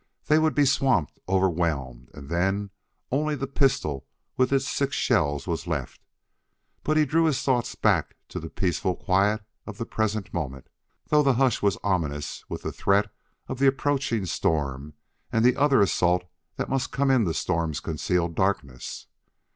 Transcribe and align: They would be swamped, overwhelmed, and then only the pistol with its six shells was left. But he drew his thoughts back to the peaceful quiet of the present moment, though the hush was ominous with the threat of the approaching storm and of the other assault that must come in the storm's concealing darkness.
They 0.25 0.39
would 0.39 0.55
be 0.55 0.65
swamped, 0.65 1.19
overwhelmed, 1.29 2.09
and 2.15 2.27
then 2.27 2.71
only 3.11 3.35
the 3.35 3.45
pistol 3.45 4.07
with 4.35 4.51
its 4.51 4.67
six 4.67 4.95
shells 4.95 5.45
was 5.45 5.67
left. 5.67 6.01
But 6.83 6.97
he 6.97 7.05
drew 7.05 7.25
his 7.25 7.43
thoughts 7.43 7.75
back 7.75 8.15
to 8.29 8.39
the 8.39 8.49
peaceful 8.49 8.95
quiet 8.95 9.41
of 9.67 9.77
the 9.77 9.85
present 9.85 10.33
moment, 10.33 10.69
though 11.09 11.21
the 11.21 11.35
hush 11.35 11.61
was 11.61 11.77
ominous 11.83 12.43
with 12.49 12.63
the 12.63 12.71
threat 12.71 13.11
of 13.47 13.59
the 13.59 13.67
approaching 13.67 14.25
storm 14.25 14.95
and 15.31 15.45
of 15.45 15.53
the 15.53 15.61
other 15.61 15.81
assault 15.83 16.23
that 16.55 16.67
must 16.67 16.91
come 16.91 17.11
in 17.11 17.25
the 17.25 17.33
storm's 17.35 17.79
concealing 17.79 18.33
darkness. 18.33 19.05